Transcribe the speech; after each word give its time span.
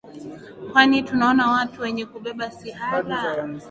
kwani 0.71 1.03
tunaona 1.03 1.51
watu 1.51 1.81
wenye 1.81 2.05
kubeba 2.05 2.51
sihala 2.51 3.43